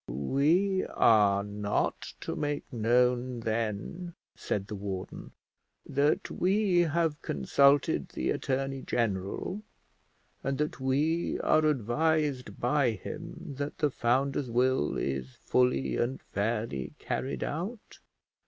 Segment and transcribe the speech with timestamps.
[0.09, 5.31] "We are not to make known then," said the warden,
[5.85, 9.61] "that we have consulted the attorney general,
[10.43, 16.93] and that we are advised by him that the founder's will is fully and fairly
[16.97, 17.99] carried out."